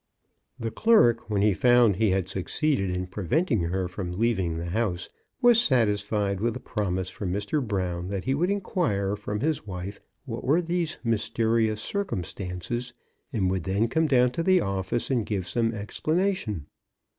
[0.57, 5.09] The clerk, when he found he had succeeded in preventing her from leaving the house,
[5.43, 7.63] was satisfied with a promise from Mr.
[7.63, 12.95] Brown that he would inquire from his wife what were these mysterious circumstances,
[13.31, 15.69] and would then come down to the office and 52 CHRISTMAS AT THOMPSON HALL.
[15.69, 16.65] give some explanation.